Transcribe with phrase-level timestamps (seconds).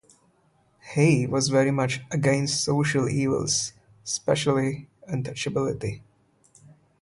[0.95, 3.73] He was very much against social evils,
[4.03, 6.01] especially untouchability.